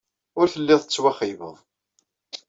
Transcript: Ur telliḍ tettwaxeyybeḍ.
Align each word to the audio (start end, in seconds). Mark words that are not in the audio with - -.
Ur 0.39 0.47
telliḍ 0.53 0.79
tettwaxeyybeḍ. 0.81 1.57